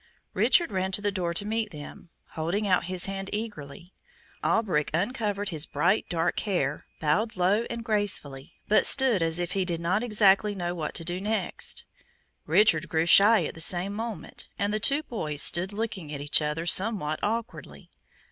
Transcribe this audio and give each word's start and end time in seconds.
Richard 0.33 0.71
ran 0.71 0.91
to 0.93 1.01
the 1.03 1.11
door 1.11 1.31
to 1.35 1.45
meet 1.45 1.69
them, 1.69 2.09
holding 2.29 2.67
out 2.67 2.85
his 2.85 3.05
hand 3.05 3.29
eagerly. 3.31 3.93
Alberic 4.43 4.89
uncovered 4.95 5.49
his 5.49 5.67
bright 5.67 6.07
dark 6.09 6.39
hair, 6.39 6.87
bowed 6.99 7.37
low 7.37 7.67
and 7.69 7.85
gracefully, 7.85 8.55
but 8.67 8.87
stood 8.87 9.21
as 9.21 9.39
if 9.39 9.51
he 9.51 9.63
did 9.63 9.79
not 9.79 10.01
exactly 10.03 10.55
know 10.55 10.73
what 10.73 10.95
to 10.95 11.05
do 11.05 11.21
next. 11.21 11.83
Richard 12.47 12.89
grew 12.89 13.05
shy 13.05 13.45
at 13.45 13.53
the 13.53 13.61
same 13.61 13.93
moment, 13.93 14.49
and 14.57 14.73
the 14.73 14.79
two 14.79 15.03
boys 15.03 15.43
stood 15.43 15.71
looking 15.71 16.11
at 16.11 16.19
each 16.19 16.41
other 16.41 16.65
somewhat 16.65 17.19
awkwardly. 17.21 17.91